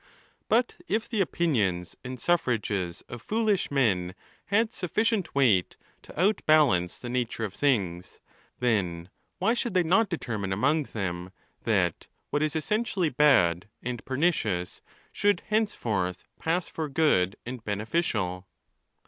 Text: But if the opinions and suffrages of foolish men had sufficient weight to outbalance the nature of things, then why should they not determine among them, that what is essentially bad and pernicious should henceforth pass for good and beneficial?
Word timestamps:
But 0.49 0.77
if 0.87 1.07
the 1.07 1.21
opinions 1.21 1.95
and 2.03 2.19
suffrages 2.19 3.01
of 3.07 3.21
foolish 3.21 3.69
men 3.69 4.15
had 4.45 4.73
sufficient 4.73 5.35
weight 5.35 5.77
to 6.01 6.11
outbalance 6.19 6.99
the 6.99 7.07
nature 7.07 7.43
of 7.43 7.53
things, 7.53 8.19
then 8.59 9.11
why 9.37 9.53
should 9.53 9.75
they 9.75 9.83
not 9.83 10.09
determine 10.09 10.51
among 10.51 10.85
them, 10.85 11.29
that 11.65 12.07
what 12.31 12.41
is 12.41 12.55
essentially 12.55 13.09
bad 13.09 13.69
and 13.83 14.03
pernicious 14.03 14.81
should 15.11 15.43
henceforth 15.49 16.23
pass 16.39 16.67
for 16.67 16.89
good 16.89 17.35
and 17.45 17.63
beneficial? 17.63 18.47